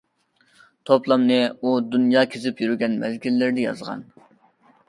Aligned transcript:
توپلامنى 0.89 1.37
ئۇ 1.55 1.75
دۇنيا 1.97 2.23
كېزىپ 2.33 2.65
يۈرگەن 2.65 2.99
مەزگىللىرىدە 3.05 3.67
يازغان. 3.69 4.03